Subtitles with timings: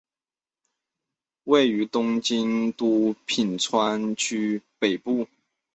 [1.43, 5.27] 位于东京都品川区北部。